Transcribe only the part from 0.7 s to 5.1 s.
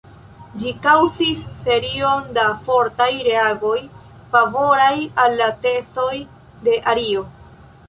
kaŭzis serion da fortaj reagoj favoraj